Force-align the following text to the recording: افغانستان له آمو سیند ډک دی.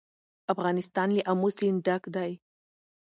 افغانستان 0.53 1.09
له 1.17 1.21
آمو 1.31 1.49
سیند 1.57 1.79
ډک 1.87 2.03
دی. 2.15 2.31